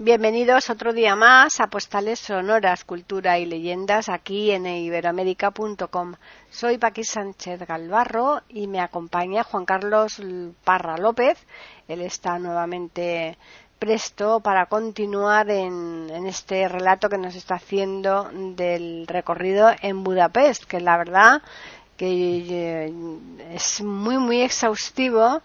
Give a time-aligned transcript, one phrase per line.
[0.00, 6.14] Bienvenidos otro día más a Postales Sonoras, Cultura y Leyendas aquí en iberoamérica.com.
[6.50, 10.22] Soy Paqui Sánchez Galvarro y me acompaña Juan Carlos
[10.62, 11.44] Parra López.
[11.88, 13.36] Él está nuevamente
[13.80, 20.62] presto para continuar en, en, este relato que nos está haciendo del recorrido en Budapest,
[20.62, 21.42] que la verdad
[21.96, 22.92] que eh,
[23.52, 25.42] es muy muy exhaustivo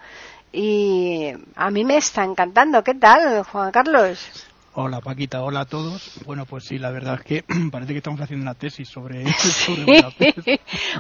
[0.54, 2.84] y a mí me está encantando.
[2.84, 4.46] ¿Qué tal, Juan Carlos?
[4.76, 6.20] Hola Paquita, hola a todos.
[6.26, 10.02] Bueno, pues sí, la verdad es que parece que estamos haciendo una tesis sobre, sobre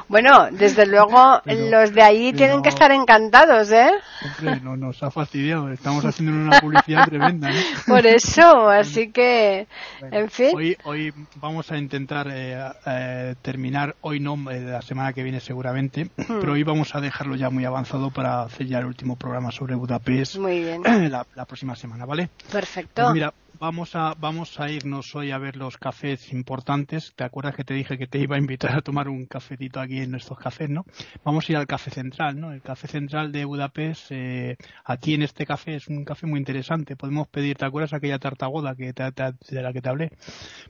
[0.08, 3.90] Bueno, desde luego los de ahí tienen que estar encantados, ¿eh?
[4.24, 7.60] Hombre, no, nos ha fastidiado, estamos haciendo una publicidad tremenda, ¿no?
[7.88, 9.66] Por eso, así que,
[10.02, 10.52] en fin.
[10.56, 12.56] Hoy, hoy vamos a intentar eh,
[12.86, 16.40] eh, terminar, hoy no, eh, la semana que viene seguramente, hmm.
[16.40, 19.74] pero hoy vamos a dejarlo ya muy avanzado para hacer ya el último programa sobre
[19.74, 20.38] Budapest.
[20.38, 20.84] Muy bien.
[21.14, 22.30] La, la próxima semana, ¿vale?
[22.52, 23.04] Perfecto.
[23.04, 27.14] Pues mira, vamos a, vamos a irnos hoy a ver los cafés importantes.
[27.16, 30.00] ¿Te acuerdas que te dije que te iba a invitar a tomar un cafecito aquí
[30.00, 30.86] en estos cafés, no?
[31.24, 32.52] Vamos a ir al Café Central, ¿no?
[32.52, 36.96] El Café Central de Budapest, eh, aquí en este café es un café muy interesante.
[36.96, 40.12] Podemos pedir, ¿te acuerdas aquella tartagoda que de la que te hablé?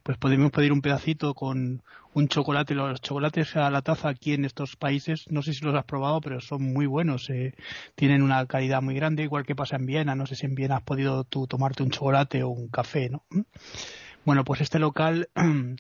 [0.04, 1.82] Pues podemos pedir un pedacito con
[2.14, 2.76] un chocolate.
[2.76, 6.22] Los chocolates a la taza aquí en estos países, no sé si los has probado,
[6.22, 7.30] pero son muy buenos.
[7.30, 7.54] Eh,
[7.96, 10.16] tienen una calidad muy grande, igual que pasa en Viena.
[10.16, 13.24] No sé si en Viena has podido tú tomarte un chocolate o un café, ¿no?
[14.26, 15.30] Bueno, pues este local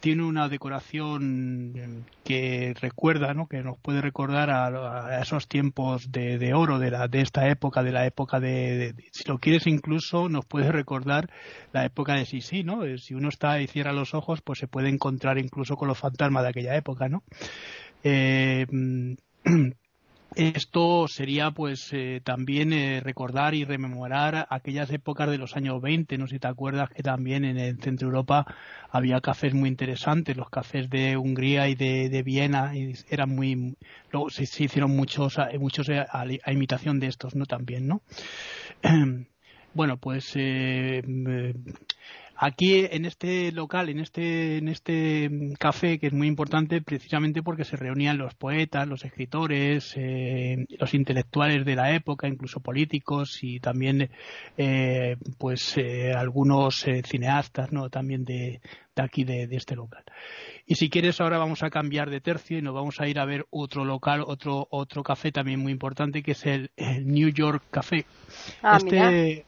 [0.00, 3.46] tiene una decoración que recuerda, ¿no?
[3.46, 7.92] que nos puede recordar a, esos tiempos de, oro de, la, de esta época, de
[7.92, 11.30] la época de, si lo quieres incluso, nos puede recordar
[11.72, 12.84] la época de Sisi, ¿no?
[12.84, 15.98] Eh, si uno está y cierra los ojos, pues se puede encontrar incluso con los
[15.98, 17.22] fantasmas de aquella época, ¿no?
[18.02, 18.66] Eh,
[20.36, 26.18] Esto sería pues eh, también eh, recordar y rememorar aquellas épocas de los años 20,
[26.18, 28.46] no sé si te acuerdas que también en el centro Europa
[28.90, 33.76] había cafés muy interesantes, los cafés de Hungría y de, Viena y eran muy
[34.12, 37.46] luego se, hicieron muchos muchos a, a, imitación de estos, ¿no?
[37.46, 38.02] También, ¿no?
[39.74, 41.02] bueno, pues eh,
[42.42, 47.66] Aquí en este local, en este, en este café, que es muy importante precisamente porque
[47.66, 53.60] se reunían los poetas, los escritores, eh, los intelectuales de la época, incluso políticos y
[53.60, 54.10] también
[54.56, 57.90] eh, pues eh, algunos cineastas, ¿no?
[57.90, 58.62] También de,
[58.96, 60.04] de aquí de, este local.
[60.64, 63.26] Y si quieres ahora vamos a cambiar de tercio y nos vamos a ir a
[63.26, 66.70] ver otro local, otro otro café también muy importante que es el,
[67.04, 68.06] New York Café.
[68.62, 69.44] Ah, este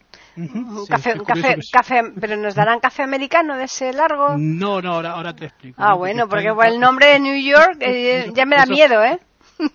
[0.88, 4.36] café, café, café, pero nos darán café americano de ese largo.
[4.38, 5.82] No, no, ahora, ahora te explico.
[5.82, 9.18] Ah, bueno, porque el nombre de New York eh, ya me da miedo, ¿eh?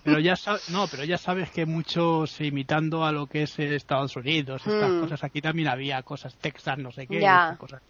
[0.04, 0.34] Pero ya
[0.70, 5.00] no, pero ya sabes que muchos imitando a lo que es Estados Unidos, estas mm.
[5.00, 7.20] cosas aquí también había cosas Texas, no sé qué,
[7.58, 7.82] cosas.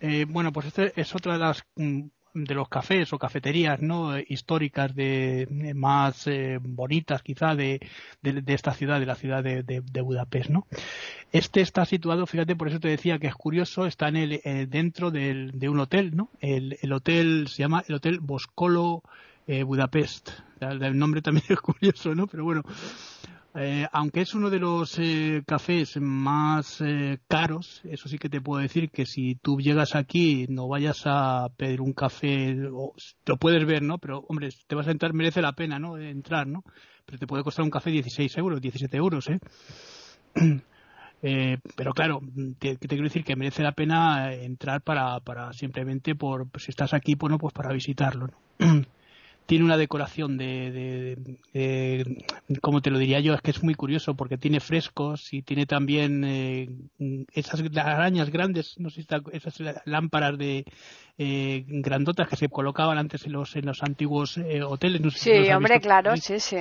[0.00, 2.02] Eh, bueno, pues este es otra de las mm,
[2.34, 7.80] de los cafés o cafeterías no históricas de más eh, bonitas quizá de,
[8.22, 10.66] de, esta ciudad de la ciudad de, de, Budapest no
[11.32, 14.66] este está situado fíjate por eso te decía que es curioso está en el eh,
[14.68, 19.02] dentro del, de un hotel no el, el, hotel se llama el hotel Boscolo
[19.46, 20.30] eh, Budapest.
[20.60, 22.62] El nombre también es curioso no pero bueno
[23.56, 28.40] eh, aunque es uno de los eh, cafés más eh, caros, eso sí que te
[28.40, 32.94] puedo decir que si tú llegas aquí no vayas a pedir un café, o,
[33.26, 33.98] lo puedes ver, ¿no?
[33.98, 35.96] Pero, hombre, te vas a entrar, merece la pena, ¿no?
[35.98, 36.64] Entrar, ¿no?
[37.06, 39.28] Pero te puede costar un café 16 euros, 17 euros,
[41.22, 41.58] ¿eh?
[41.76, 42.20] pero claro,
[42.58, 46.92] te, te, quiero decir que merece la pena entrar para, para simplemente por, si estás
[46.92, 48.26] aquí, bueno, pues para visitarlo,
[48.58, 48.82] ¿no?
[49.46, 51.16] tiene una decoración de,
[51.52, 52.26] de,
[52.60, 55.66] como te lo diría yo, es que es muy curioso porque tiene frescos y tiene
[55.66, 56.70] también eh,
[57.32, 60.64] esas arañas grandes, no sé si esas lámparas de
[61.18, 65.02] eh, grandotas que se colocaban antes en los en los antiguos eh, hoteles.
[65.14, 66.56] sí, hombre, claro, sí, sí.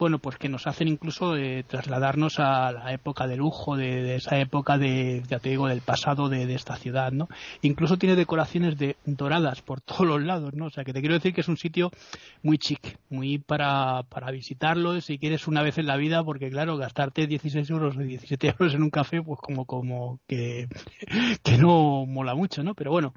[0.00, 4.38] Bueno, pues que nos hacen incluso eh, trasladarnos a la época de lujo, de, esa
[4.38, 7.28] época de, ya te digo, del pasado de, esta ciudad, ¿no?
[7.60, 10.64] Incluso tiene decoraciones de doradas por todos los lados, ¿no?
[10.66, 11.90] O sea, que te quiero decir que es un sitio
[12.42, 16.78] muy chic, muy para, para visitarlo si quieres una vez en la vida, porque claro,
[16.78, 20.66] gastarte 16 euros o 17 euros en un café, pues como, como que,
[21.42, 22.74] que no mola mucho, ¿no?
[22.74, 23.12] Pero bueno,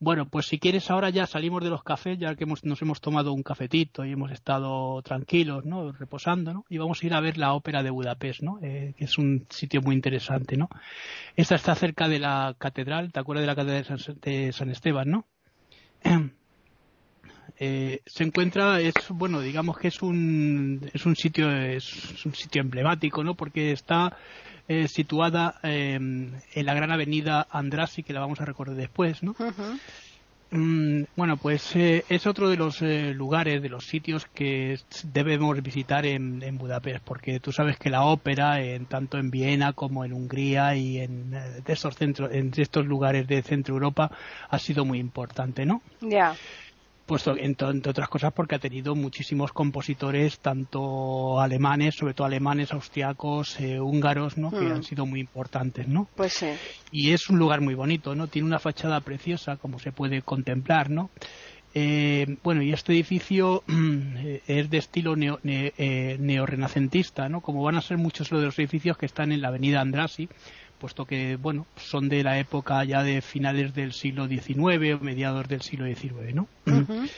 [0.00, 3.00] bueno, pues si quieres ahora ya salimos de los cafés, ya que hemos, nos hemos
[3.00, 5.93] tomado un cafetito y hemos estado tranquilos, ¿no?
[5.98, 6.64] Reposando, ¿no?
[6.68, 8.58] Y vamos a ir a ver la ópera de Budapest, ¿no?
[8.62, 10.68] Eh, que es un sitio muy interesante, ¿no?
[11.36, 14.70] Esta está cerca de la catedral, ¿te acuerdas de la catedral de San, de San
[14.70, 15.26] Esteban, ¿no?
[17.56, 22.60] Eh, se encuentra es bueno digamos que es un es un sitio es un sitio
[22.60, 24.16] emblemático no porque está
[24.66, 29.36] eh, situada em, en la gran avenida Andrassy que la vamos a recordar después no
[31.16, 34.78] bueno, pues eh, es otro de los lugares, de los sitios que
[35.12, 40.04] debemos visitar en, Budapest, porque tú sabes que la ópera, en, tanto en Viena como
[40.04, 41.34] en Hungría y en,
[41.66, 44.10] estos centros, en estos lugares de Centro Europa,
[44.48, 45.82] ha sido muy importante, ¿no?
[46.00, 46.34] Ya
[47.06, 53.60] puesto entre otras cosas porque ha tenido muchísimos compositores tanto alemanes sobre todo alemanes austriacos
[53.60, 54.84] eh, húngaros no que han mm.
[54.84, 56.48] sido muy importantes no pues sí.
[56.90, 60.90] y es un lugar muy bonito no tiene una fachada preciosa como se puede contemplar
[60.90, 61.10] no
[61.76, 67.40] eh, bueno, y este edificio eh, es de estilo neo, neorrenacentista, ¿no?
[67.40, 70.28] Como van a ser muchos de los edificios que están en la avenida Andrasi,
[70.84, 75.48] puesto que bueno son de la época ya de finales del siglo XIX o mediados
[75.48, 76.46] del siglo XIX, ¿no?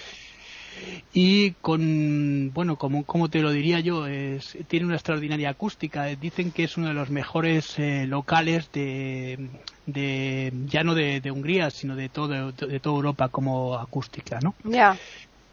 [1.13, 6.05] Y con, bueno, como, como te lo diría yo, es, tiene una extraordinaria acústica.
[6.05, 9.49] Dicen que es uno de los mejores eh, locales de,
[9.87, 14.55] de, ya no de, Hungría, sino de, todo, de, toda Europa como acústica, ¿no?
[14.65, 14.99] Ya.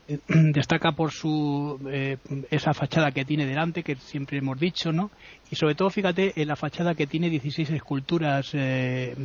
[0.27, 2.17] destaca por su eh,
[2.51, 5.11] esa fachada que tiene delante que siempre hemos dicho no
[5.49, 9.15] y sobre todo fíjate en la fachada que tiene 16 esculturas eh,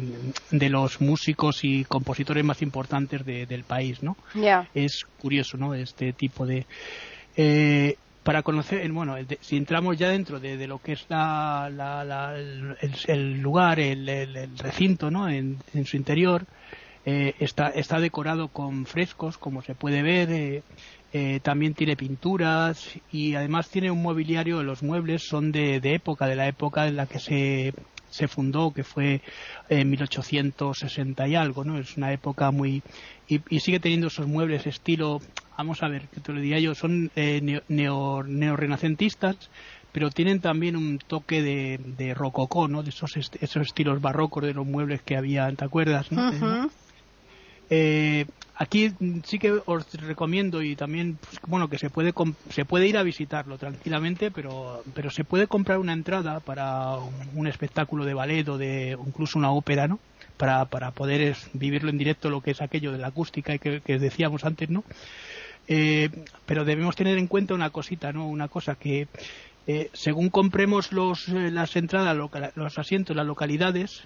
[0.50, 4.16] de los músicos y compositores más importantes del país no
[4.74, 6.66] es curioso no este tipo de
[7.36, 12.34] eh, para conocer, bueno, si entramos ya dentro de, lo que es la,
[13.06, 15.30] el, lugar, el, recinto, ¿no?
[15.30, 16.44] En, en su interior,
[17.04, 20.30] eh, está, está decorado con frescos, como se puede ver.
[20.30, 20.62] Eh,
[21.12, 24.62] eh, también tiene pinturas y además tiene un mobiliario.
[24.62, 27.72] Los muebles son de, de época, de la época en la que se,
[28.10, 29.22] se fundó, que fue
[29.68, 31.78] en 1860 y algo, ¿no?
[31.78, 32.82] Es una época muy...
[33.26, 35.20] Y, sigue teniendo esos muebles estilo,
[35.56, 39.50] vamos a ver, que te lo diría yo, son neo, neorrenacentistas,
[39.92, 42.82] pero tienen también un toque de, de rococó, ¿no?
[42.82, 46.08] De esos, esos estilos barrocos de los muebles que había, ¿te acuerdas?
[47.70, 48.24] Eh,
[48.58, 48.92] aquí
[49.24, 52.12] sí que os recomiendo y también pues, bueno que se puede
[52.50, 56.96] se puede ir a visitarlo tranquilamente pero pero se puede comprar una entrada para
[57.34, 60.00] un, espectáculo de ballet o de incluso una ópera no
[60.36, 64.44] para, para poder vivirlo en directo lo que es aquello de la acústica que, decíamos
[64.44, 64.82] antes no
[65.68, 66.10] eh,
[66.46, 69.06] pero debemos tener en cuenta una cosita no una cosa que
[69.66, 72.16] eh, según compremos los, las entradas
[72.56, 74.04] los asientos las localidades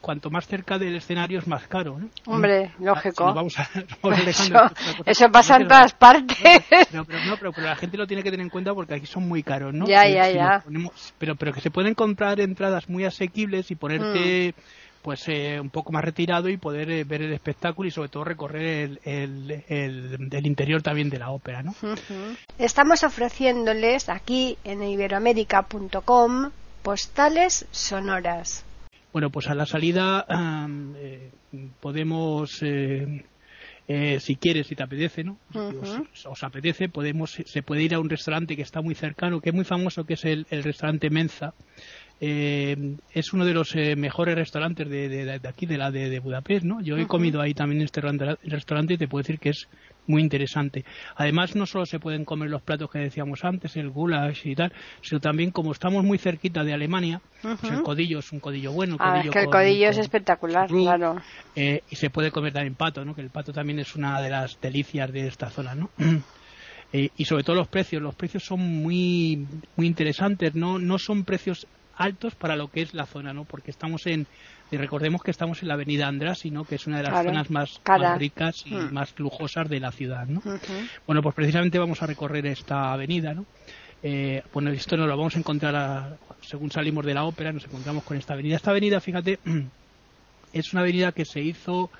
[0.00, 1.98] cuanto más cerca del escenario es más caro.
[1.98, 2.08] ¿no?
[2.26, 3.34] Hombre, lógico.
[5.06, 6.38] eso, pasa en todas partes.
[6.92, 9.28] No, pero, no, pero, la gente lo tiene que tener en cuenta porque aquí son
[9.28, 9.86] muy caros, ¿no?
[9.86, 10.64] Ya, ya, ya.
[11.18, 14.54] pero, pero que se pueden comprar entradas muy asequibles y ponerte...
[14.56, 14.60] Mm.
[15.02, 18.24] pues eh, un poco más retirado y poder eh, ver el espectáculo y sobre todo
[18.24, 21.74] recorrer el, el, interior también de la ópera, ¿no?
[22.58, 26.50] Estamos ofreciéndoles aquí en iberoamérica.com
[26.82, 28.64] postales sonoras.
[29.12, 30.24] Bueno, pues a la salida
[30.96, 31.30] eh,
[31.80, 33.24] podemos, eh,
[33.88, 35.36] eh, si quieres, si te apetece, ¿no?
[35.52, 39.50] Si os, apetece, podemos, se puede ir a un restaurante que está muy cercano, que
[39.50, 41.54] es muy famoso, que es el, el restaurante Menza,
[42.22, 46.64] eh, es uno de los eh, mejores restaurantes de, de, aquí, de la de, Budapest,
[46.64, 46.82] ¿no?
[46.82, 49.68] Yo he comido ahí también en este restaurante y te puedo decir que es
[50.10, 50.84] muy interesante.
[51.16, 54.72] Además, no solo se pueden comer los platos que decíamos antes, el goulash y tal,
[55.00, 58.96] sino también como estamos muy cerquita de Alemania, pues el codillo es un codillo bueno.
[58.98, 61.16] Ah, es que el codillo es espectacular, claro.
[61.54, 63.14] Eh, y se puede comer también pato, ¿no?
[63.14, 65.90] Que el pato también es una de las delicias de esta zona, ¿no?
[66.92, 71.66] y sobre todo los precios, los precios son muy muy interesantes, no no son precios
[71.96, 73.44] altos para lo que es la zona, ¿no?
[73.44, 74.26] Porque estamos en,
[74.70, 76.64] y recordemos que estamos en la avenida Andrasi, ¿no?
[76.64, 77.80] Que es una de las zonas más,
[78.18, 78.92] ricas y mm.
[78.92, 80.42] más lujosas de la ciudad, ¿no?
[81.06, 83.44] Bueno, pues precisamente vamos a recorrer esta avenida, ¿no?
[84.02, 88.04] Eh, bueno, esto nos lo vamos a encontrar según salimos de la ópera, nos encontramos
[88.04, 88.56] con esta avenida.
[88.56, 89.38] Esta avenida, fíjate,
[90.52, 91.90] es una avenida que se hizo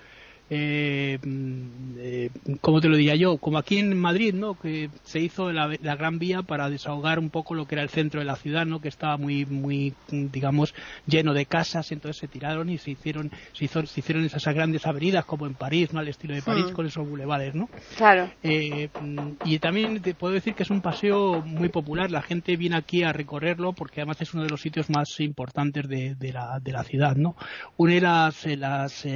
[0.52, 2.30] eh, mm, eh,
[2.60, 3.36] ¿cómo te lo diría yo?
[3.36, 4.58] Como aquí en Madrid, ¿no?
[4.58, 8.18] Que se hizo la, Gran Vía para desahogar un poco lo que era el centro
[8.18, 8.80] de la ciudad, ¿no?
[8.80, 10.74] Que estaba muy, muy, digamos,
[11.06, 15.24] lleno de casas, entonces se tiraron y se hicieron, se, se hicieron esas grandes avenidas
[15.24, 16.00] como en París, ¿no?
[16.00, 16.74] Al estilo de París, hmm.
[16.74, 17.68] con esos bulevares, ¿no?
[17.96, 18.28] Claro.
[18.42, 22.56] Eh, mm, y también te puedo decir que es un paseo muy popular, la gente
[22.56, 26.32] viene aquí a recorrerlo porque además es uno de los sitios más importantes de, de,
[26.32, 27.36] la, de la ciudad, ¿no?
[27.76, 29.06] Une las, las,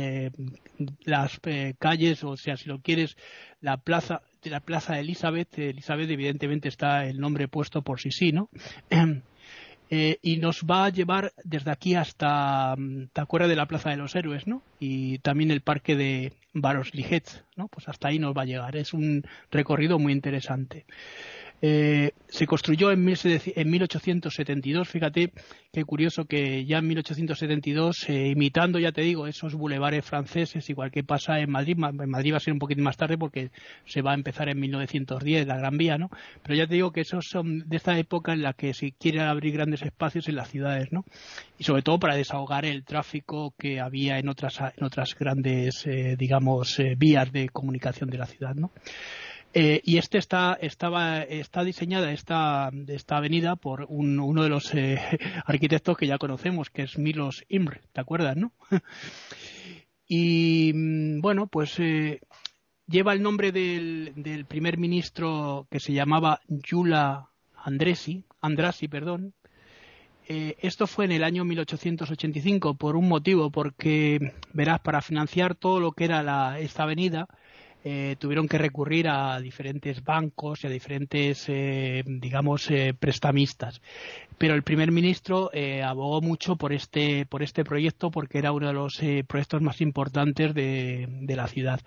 [1.05, 3.17] las eh, calles, o sea, si lo quieres,
[3.61, 8.33] la plaza, la plaza de Elizabeth, Elizabeth evidentemente está el nombre puesto por sí sí,
[8.33, 8.49] ¿no?
[9.91, 13.91] Eh, y nos va a llevar desde aquí hasta, mm, ¿te acuerdas de la Plaza
[13.91, 14.63] de los Héroes, no?
[14.81, 17.69] Y también el parque de Baros-Ligetz, ¿no?
[17.69, 18.77] Pues hasta ahí nos va a llegar.
[18.77, 20.87] Es un recorrido muy interesante.
[21.67, 25.33] Eh, se construyó en, 1872, fíjate
[25.73, 30.91] qué curioso que ya en 1872, eh, imitando, ya te digo, esos bulevares franceses, igual
[30.91, 33.51] que pasa en Madrid, en Madrid va a ser un poquito más tarde porque
[33.87, 36.11] se va a empezar en 1910 la Gran Vía, ¿no?
[36.43, 39.23] Pero ya te digo que esos son de esta época en la que se quiere
[39.23, 41.07] abrir grandes espacios en las ciudades, ¿no?
[41.57, 46.15] Y sobre todo para desahogar el tráfico que había en otras, en otras grandes, eh,
[46.19, 48.71] digamos, vías de comunicación de la ciudad, ¿no?
[49.57, 54.99] Eh, y este está, estaba, está diseñada esta, esta avenida por uno de los eh,
[55.47, 58.53] arquitectos que ya conocemos, que es Milos Imre, ¿te acuerdas, no?
[60.09, 62.21] y mm, bueno, pues eh,
[62.89, 69.35] lleva el nombre del, del, primer ministro que se llamaba Yula Andresi, Andrasi, perdón.
[70.27, 75.93] esto fue en el año 1885 por un motivo, porque verás, para financiar todo lo
[75.93, 77.29] que era la, esta avenida,
[77.87, 83.83] eh, tuvieron que recurrir a diferentes bancos y a diferentes, eh, digamos, eh, prestamistas.
[84.39, 85.51] Pero el primer ministro
[85.85, 90.55] abogó mucho por este, por este proyecto porque era uno de los proyectos más importantes
[90.55, 91.81] de, la ciudad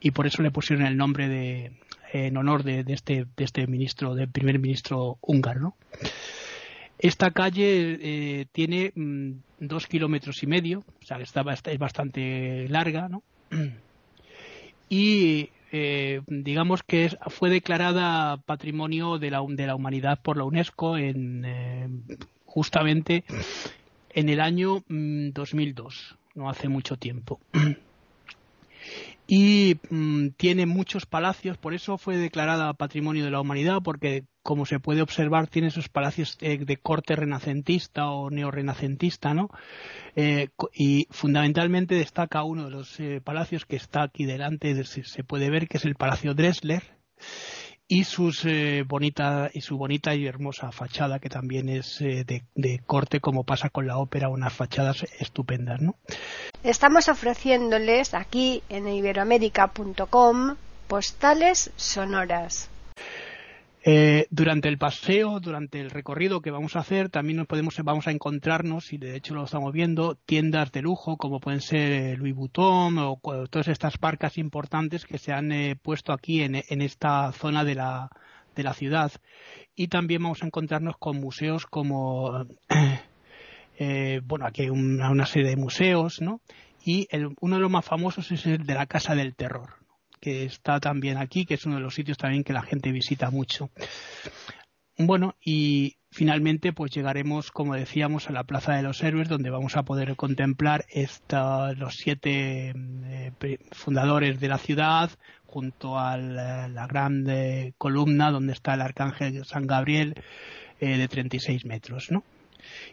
[0.00, 1.72] y por eso le pusieron el nombre de,
[2.12, 5.76] en honor de, este, de este ministro, del primer ministro húngaro.
[6.98, 13.22] Esta calle tiene mm, dos kilómetros y medio, o sea, está, es bastante larga, ¿no?
[14.88, 20.96] y eh, digamos que fue declarada Patrimonio de la, de la Humanidad por la UNESCO
[20.96, 21.88] en, eh,
[22.44, 23.24] justamente
[24.10, 27.40] en el año 2002, mm, no hace mucho tiempo.
[29.26, 34.66] y mm, tiene muchos palacios, por eso fue declarada Patrimonio de la Humanidad, porque como
[34.66, 39.48] se puede observar tiene esos palacios de, corte renacentista o neorrenacentista, ¿no?
[40.16, 45.50] Eh, y fundamentalmente destaca uno de los eh, palacios que está aquí delante, se puede
[45.50, 46.82] ver que es el Palacio Dressler,
[47.94, 48.04] y
[48.44, 53.44] eh, bonita y su bonita y hermosa fachada que también es eh, de, corte como
[53.44, 55.94] pasa con la ópera unas fachadas estupendas ¿no?
[56.64, 60.56] estamos ofreciéndoles aquí en iberoamérica.com
[60.88, 62.68] postales sonoras
[63.86, 68.08] eh, durante el paseo, durante el recorrido que vamos a hacer, también nos podemos, vamos
[68.08, 72.34] a encontrarnos, y de hecho lo estamos viendo, tiendas de lujo como pueden ser Louis
[72.34, 77.62] Vuitton o todas estas marcas importantes que se han eh, puesto aquí en, esta zona
[77.62, 78.08] de la,
[78.56, 79.12] de la ciudad.
[79.76, 82.46] Y también vamos a encontrarnos con museos como,
[83.78, 86.40] eh, bueno, aquí hay una, serie de museos, ¿no?
[86.86, 87.06] Y
[87.38, 89.83] uno de los más famosos es el de la Casa del Terror
[90.24, 93.30] que está también aquí, que es uno de los sitios también que la gente visita
[93.30, 93.68] mucho.
[94.96, 99.76] Bueno, y finalmente pues llegaremos, como decíamos, a la Plaza de los Héroes, donde vamos
[99.76, 100.86] a poder contemplar
[101.76, 105.10] los siete eh, fundadores de la ciudad,
[105.44, 107.26] junto a la, gran
[107.76, 110.14] columna donde está el Arcángel San Gabriel
[110.80, 112.24] eh, de 36 metros, ¿no?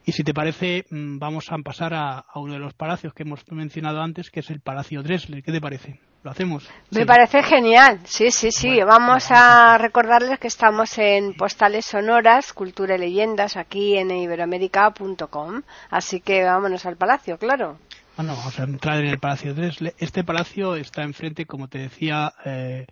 [0.05, 3.23] Y si te parece, mm, vamos a pasar a, a, uno de los palacios que
[3.23, 5.43] hemos mencionado antes, que es el Palacio Dresler.
[5.43, 6.10] ¿Qué te parece?
[6.23, 6.69] ¿Lo hacemos?
[6.91, 7.99] Me parece genial.
[8.03, 8.79] Sí, sí, sí.
[8.83, 15.63] Vamos a recordarles que estamos en Postales Sonoras, Cultura y Leyendas, aquí en iberoamérica.com.
[15.89, 17.79] Así que vámonos al palacio, claro.
[18.17, 19.95] Bueno, vamos a entrar en el Palacio Dresle.
[19.97, 22.85] Este palacio está enfrente, como te decía, eh,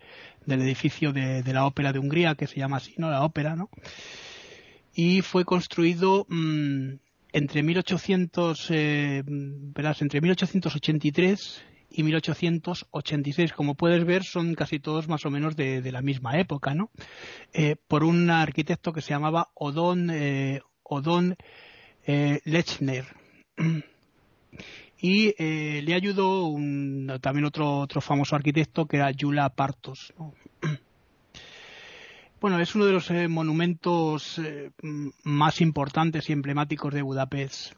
[0.44, 3.10] del edificio de, la Ópera de Hungría, que se llama así, ¿no?
[3.10, 3.68] La Ópera, ¿no?
[4.92, 6.94] Y fue construido mm,
[7.32, 13.52] entre 1800, eh, verás, entre 1883 y 1886.
[13.52, 16.90] Como puedes ver, son casi todos más o menos de, la misma época, ¿no?
[17.52, 20.60] Eh, por un arquitecto que se llamaba Odon, eh,
[22.06, 23.04] eh, Lechner.
[25.02, 26.52] Y le ayudó
[27.22, 30.12] también otro, otro famoso arquitecto que era Yula Partos.
[32.38, 34.38] Bueno, es uno de los monumentos
[35.24, 37.72] más importantes y emblemáticos de Budapest.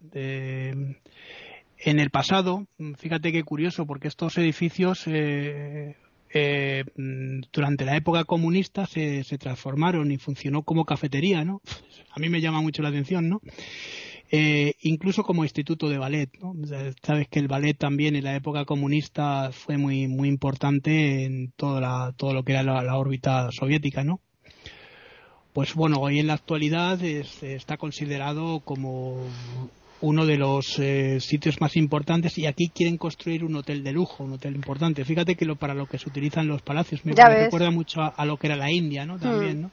[1.84, 5.96] En el pasado, fíjate qué curioso, porque estos edificios eh,
[6.32, 6.84] eh,
[7.52, 11.60] durante la época comunista se, transformaron y funcionó como cafetería, ¿no?
[12.10, 13.40] A mí me llama mucho la atención, ¿no?
[14.30, 16.54] Eh, incluso como instituto de ballet, ¿no?
[17.02, 21.80] Sabes que el ballet también en la época comunista fue muy muy importante en toda
[21.80, 24.20] la, todo lo que era la, la órbita soviética, ¿no?
[25.52, 29.26] Pues bueno, hoy en la actualidad es, está considerado como
[30.02, 34.24] uno de los eh, sitios más importantes y aquí quieren construir un hotel de lujo,
[34.24, 35.04] un hotel importante.
[35.04, 38.08] Fíjate que lo, para lo que se utilizan los palacios me, me recuerda mucho a,
[38.08, 39.18] a, lo que era la India, ¿no?
[39.18, 39.62] También, mm.
[39.62, 39.70] ¿no?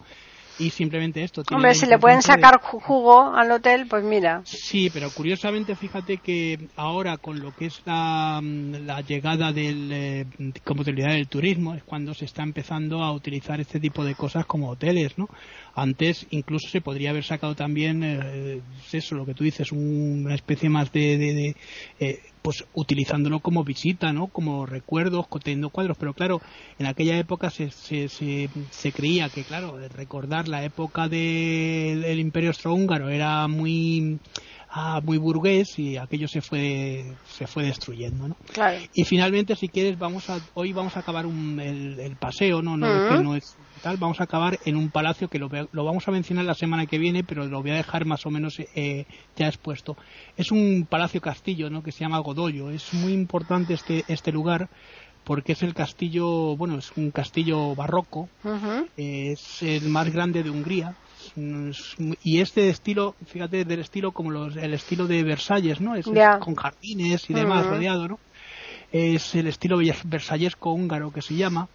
[0.60, 1.42] Y simplemente esto.
[1.52, 4.42] Hombre, si le pueden sacar jugo al hotel, pues mira.
[4.44, 10.26] Sí, pero curiosamente fíjate que ahora con lo que es la, la llegada del, eh,
[10.64, 14.70] como del turismo es cuando se está empezando a utilizar este tipo de cosas como
[14.70, 15.28] hoteles, ¿no?
[15.76, 18.62] Antes incluso se podría haber sacado también, eh,
[18.92, 21.56] eso, lo que tú dices, una especie más de, de, de
[22.00, 24.28] eh, pues utilizándolo como visita, ¿no?
[24.28, 26.42] Como recuerdos, teniendo cuadros, pero claro,
[26.78, 32.20] en aquella época se, se, se, se creía que, claro, recordar la época de, del
[32.20, 34.20] Imperio Austrohúngaro era muy
[34.72, 38.36] ah, muy burgués y aquello se fue se fue destruyendo, ¿no?
[38.54, 38.80] Claro.
[38.94, 42.78] Y finalmente, si quieres, vamos a hoy vamos a acabar un, el, el, paseo, ¿no?
[42.78, 43.24] No, uh -huh.
[43.24, 46.46] no es tal, vamos a acabar en un palacio que lo, lo, vamos a mencionar
[46.46, 49.06] la semana que viene, pero lo voy a dejar más o menos eh,
[49.38, 49.96] ya expuesto.
[50.36, 51.82] Es un palacio castillo, ¿no?
[51.82, 52.70] Que se llama Godoyo.
[52.72, 54.70] Es muy importante este este lugar
[55.24, 58.88] porque es el castillo, bueno, es un castillo barroco, uh -huh.
[58.98, 60.96] es el más grande de Hungría,
[62.24, 65.96] y este estilo, fíjate, del estilo como los, el estilo de Versalles, ¿no?
[65.96, 66.34] Es, yeah.
[66.34, 67.72] es con jardines y demás uh -huh.
[67.72, 68.20] rodeado, ¿no?
[68.92, 71.68] Es el estilo versallesco húngaro que se llama.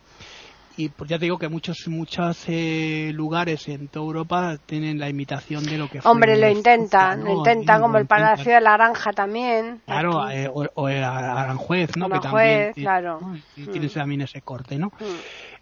[0.77, 5.09] Y pues ya te digo que muchos muchos eh, lugares en toda Europa tienen la
[5.09, 7.27] imitación de lo que Hombre, lo intentan, ¿no?
[7.27, 9.83] lo intentan, como el Palacio de la Naranja también.
[9.87, 12.07] Claro, eh, o, o, el Aranjuez, ¿no?
[12.07, 13.21] Aranjuez, que también, claro.
[13.21, 13.37] ¿no?
[13.57, 14.89] Y tiene también ese corte, ¿no?
[14.89, 15.05] Mm.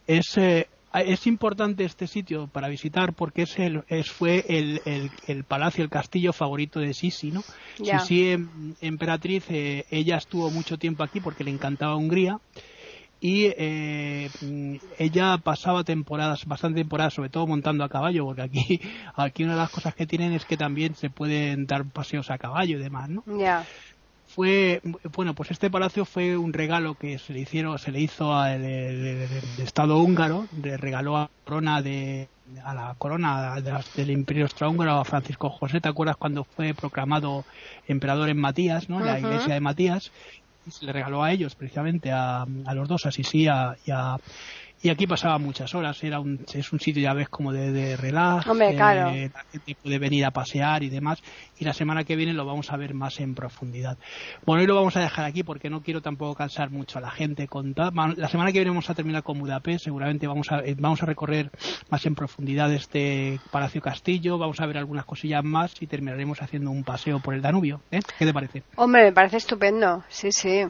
[0.07, 0.67] Es, eh,
[1.01, 5.83] es importante este sitio para visitar porque es el, es, fue el, el, el, palacio,
[5.83, 7.43] el castillo favorito de Sisi, ¿no?
[7.79, 8.01] Yeah.
[8.01, 12.39] Sisi, em, emperatriz, eh, ella estuvo mucho tiempo aquí porque le encantaba Hungría
[13.21, 14.29] y eh,
[14.99, 18.81] ella pasaba temporadas, bastante temporadas, sobre todo montando a caballo, porque aquí,
[19.15, 22.39] aquí una de las cosas que tienen es que también se pueden dar paseos a
[22.39, 23.23] caballo y demás, ¿no?
[23.27, 23.65] Yeah
[24.35, 24.81] fue
[25.15, 28.65] bueno pues este palacio fue un regalo que se le hicieron se le hizo al
[29.59, 32.29] estado húngaro le regaló a la corona de
[32.65, 35.81] a la corona de, del imperio austrohúngaro a Francisco José.
[35.81, 37.45] Te acuerdas cuando fue proclamado
[37.89, 39.21] emperador en Matías no en la uh -huh.
[39.21, 40.13] iglesia de Matías
[40.67, 43.77] y se le regaló a ellos precisamente a, a los dos a Sisi y a,
[43.87, 44.17] y a
[44.83, 47.97] y aquí pasaba muchas horas era un es un sitio ya ves como de, de
[47.97, 49.11] relax Hombre, claro.
[49.11, 51.23] eh, la gente puede venir a pasear y demás
[51.59, 53.97] y la semana que viene lo vamos a ver más en profundidad
[54.45, 57.11] bueno hoy lo vamos a dejar aquí porque no quiero tampoco cansar mucho a la
[57.11, 60.75] gente con la semana que viene vamos a terminar con Budapest seguramente vamos a eh,
[60.79, 61.51] vamos a recorrer
[61.89, 66.71] más en profundidad este Palacio Castillo vamos a ver algunas cosillas más y terminaremos haciendo
[66.71, 68.01] un paseo por el Danubio ¿eh?
[68.19, 68.65] ¿qué te parece?
[68.77, 70.65] Hombre me parece estupendo sí sí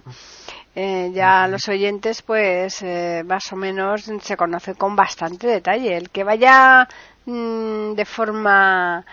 [0.75, 6.09] eh, ya los oyentes pues eh, más o menos se conoce con bastante detalle el
[6.09, 6.89] que vaya
[7.27, 9.05] mmm, de forma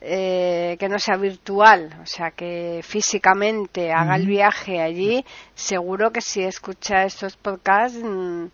[0.00, 5.24] eh, que no sea virtual, o sea, que físicamente haga el viaje allí,
[5.54, 8.46] seguro que si escucha estos podcasts mmm,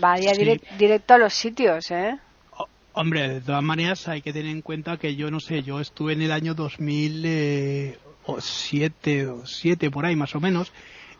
[0.00, 0.38] vaya sí.
[0.38, 2.18] direct, directo a los sitios, ¿eh?
[2.94, 6.14] Hombre, de todas maneras hay que tener en cuenta que yo no sé, yo estuve
[6.14, 10.72] en el año 2007 o 7 por ahí más o menos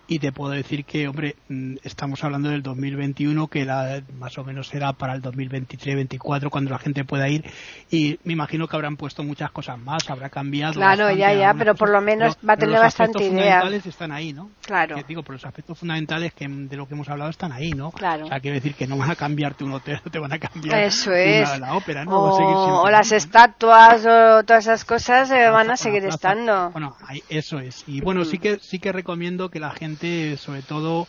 [0.08, 4.44] y te puedo decir que, hombre, mm, estamos hablando del 2021, que la, más o
[4.44, 7.44] menos será para el 2023-2024 cuando la gente pueda ir
[7.90, 10.74] y me imagino que habrán puesto muchas cosas más, habrá cambiado.
[10.74, 13.30] Claro, ya, ya, pero por lo menos va a tener bastante idea.
[13.30, 14.50] Los aspectos fundamentales están ahí, ¿no?
[14.64, 14.96] Claro.
[14.96, 17.90] Que, digo, pero los aspectos fundamentales que de lo que hemos hablado están ahí, ¿no?
[17.90, 18.26] Claro.
[18.26, 20.78] O sea, quiere decir que no van a cambiarte un hotel, te van a cambiar
[20.80, 21.48] Eso es.
[21.48, 22.16] Una, la ópera, ¿no?
[22.16, 26.70] O, o las estatuas o todas esas cosas eh, van a seguir estando.
[26.70, 27.84] Bueno, ahí, eso es.
[27.86, 29.95] Y bueno, sí que sí que recomiendo que la gente,
[30.36, 31.06] sobre todo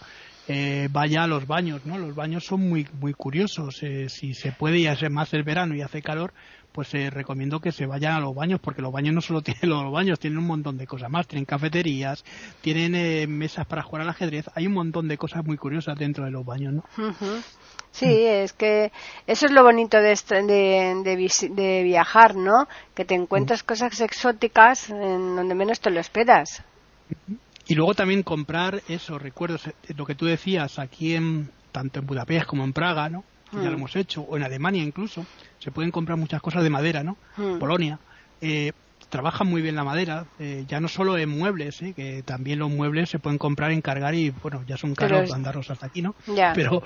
[0.47, 1.97] eh, vaya a los baños, ¿no?
[1.97, 3.83] Los baños son muy muy curiosos.
[3.83, 6.33] Eh, si se puede y hace más el verano y hace calor,
[6.71, 9.69] pues eh, recomiendo que se vayan a los baños, porque los baños no solo tienen
[9.69, 11.27] los baños, tienen un montón de cosas más.
[11.27, 12.23] Tienen cafeterías,
[12.61, 14.45] tienen eh, mesas para jugar al ajedrez.
[14.55, 16.83] Hay un montón de cosas muy curiosas dentro de los baños, ¿no?
[16.97, 17.43] Uh -huh.
[17.91, 18.91] Sí, es que
[19.25, 22.67] eso es lo bonito de, de, de, de viajar, ¿no?
[22.93, 23.67] Que te encuentras uh -huh.
[23.67, 26.63] cosas exóticas en donde menos te lo esperas.
[27.09, 27.37] Uh -huh.
[27.67, 32.05] Y luego también comprar eso, recuerdos, eh, lo que tú decías, aquí en, tanto en
[32.05, 33.23] Budapest como en Praga, ¿no?
[33.51, 33.61] Mm.
[33.61, 35.25] Ya lo hemos hecho, o en Alemania incluso,
[35.59, 37.17] se pueden comprar muchas cosas de madera, ¿no?
[37.37, 37.59] Mm.
[37.59, 37.99] Polonia.
[38.41, 38.71] Eh,
[39.09, 41.93] trabajan muy bien la madera, eh, ya no solo en muebles, ¿eh?
[41.95, 45.85] que también los muebles se pueden comprar, encargar y bueno, ya son caros mandarlos hasta
[45.85, 46.15] aquí, ¿no?
[46.53, 46.83] Pero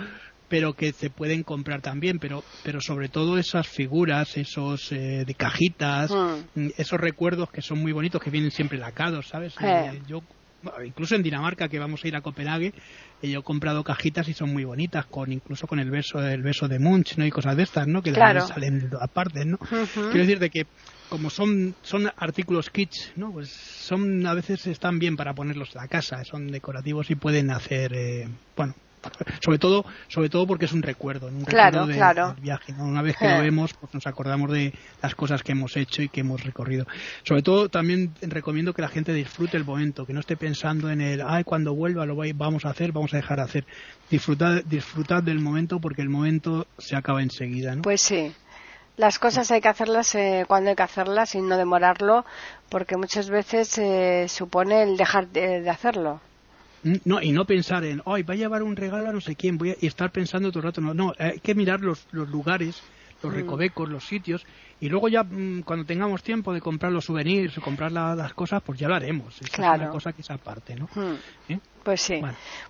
[0.47, 5.33] pero que se pueden comprar también, pero pero sobre todo esas figuras, esos eh, de
[5.33, 6.71] cajitas, hmm.
[6.77, 9.55] esos recuerdos que son muy bonitos que vienen siempre lacados, ¿sabes?
[9.61, 10.21] Eh, yo
[10.85, 12.73] incluso en Dinamarca que vamos a ir a Copenhague
[13.21, 16.67] yo he comprado cajitas y son muy bonitas con incluso con el beso el beso
[16.67, 20.49] de Munch no y cosas de estas no que salen aparte no quiero decir de
[20.49, 20.65] que
[21.09, 25.81] como son son artículos kits no pues son a veces están bien para ponerlos en
[25.81, 28.75] la casa son decorativos y pueden hacer eh, bueno
[29.43, 33.17] sobre todo sobre todo porque es un recuerdo un claro, recuerdo del viaje una vez
[33.17, 36.43] que lo vemos pues nos acordamos de las cosas que hemos hecho y que hemos
[36.43, 36.85] recorrido.
[37.23, 41.01] Sobre todo también recomiendo que la gente disfrute el momento que no esté pensando en
[41.01, 43.65] el ay cuando vuelva lo vamos a hacer vamos a dejar de hacer
[44.09, 47.81] disfrutad disfrutad del momento porque el momento se acaba enseguida ¿no?
[47.81, 48.33] pues sí.
[48.97, 52.25] Las cosas hay que hacerlas eh, cuando hay que hacerlas y no demorarlo
[52.69, 56.21] porque muchas veces eh, supone el dejar de hacerlo
[56.83, 59.57] no, y no pensar en, hoy va a llevar un regalo a no sé quién,
[59.57, 60.81] voy a, y estar pensando todo el rato.
[60.81, 62.81] No, no hay que mirar los, los lugares,
[63.21, 63.35] los mm.
[63.35, 64.45] recovecos, los sitios,
[64.79, 68.63] y luego ya mm, cuando tengamos tiempo de comprar los souvenirs o comprar las cosas,
[68.65, 69.39] pues ya lo haremos.
[69.51, 69.75] claro.
[69.75, 70.89] es una cosa que es aparte, ¿no?
[70.95, 71.51] Mm.
[71.53, 71.59] ¿Eh?
[71.83, 72.21] Pues sí.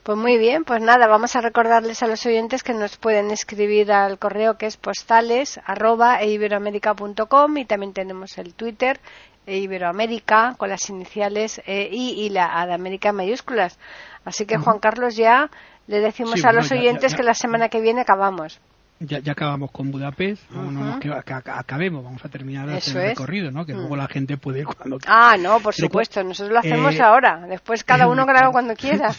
[0.03, 3.91] Pues muy bien, pues nada, vamos a recordarles a los oyentes que nos pueden escribir
[3.91, 8.99] al correo que es postales arroba e y también tenemos el Twitter
[9.45, 13.79] e Iberoamérica con las iniciales e, I y la A de América mayúsculas.
[14.25, 15.49] Así que Juan Carlos ya
[15.87, 18.61] le decimos a los oyentes que la semana que viene acabamos
[19.01, 23.65] ya, ya acabamos con Budapest, no, que, acabemos, vamos a terminar el recorrido, ¿no?
[23.65, 23.97] Que luego mm.
[23.97, 27.83] la gente puede ir cuando Ah, no, por supuesto, nosotros lo hacemos eh, ahora, después
[27.83, 29.11] cada uno graba cuando quiera.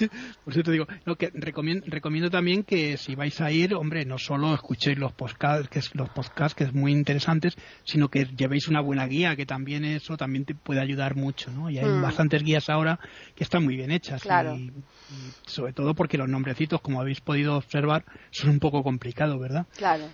[0.44, 4.18] por te digo, lo que recomiendo, recomiendo también que si vais a ir, hombre, no
[4.18, 8.68] solo escuchéis los podcasts, que es, los podcasts que es muy interesantes, sino que llevéis
[8.68, 11.70] una buena guía, que también eso también te puede ayudar mucho, ¿no?
[11.70, 12.02] Y hay mm.
[12.02, 13.00] bastantes guías ahora
[13.34, 14.72] que están muy bien hechas y,
[15.46, 19.66] sobre todo porque los nombrecitos, como habéis podido observar, son un poco complicados, ¿verdad?
[19.76, 20.04] Claro.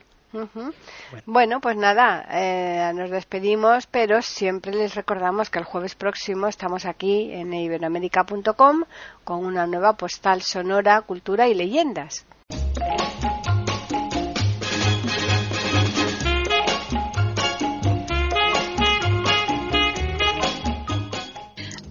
[1.27, 1.61] bueno.
[1.61, 7.33] pues nada, eh, nos despedimos, pero siempre les recordamos que el jueves próximo estamos aquí
[7.33, 8.85] en iberoamérica.com
[9.25, 12.27] con una nueva postal sonora, cultura y leyendas.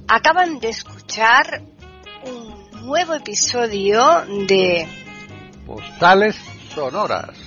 [0.09, 1.61] Acaban de escuchar
[2.23, 4.01] un nuevo episodio
[4.47, 4.87] de
[5.65, 6.37] Postales
[6.73, 7.46] Sonoras